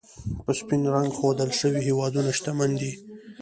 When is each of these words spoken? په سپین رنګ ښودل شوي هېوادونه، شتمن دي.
په 0.43 0.51
سپین 0.59 0.81
رنګ 0.95 1.09
ښودل 1.17 1.49
شوي 1.59 1.81
هېوادونه، 1.87 2.29
شتمن 2.37 2.71
دي. 2.81 2.91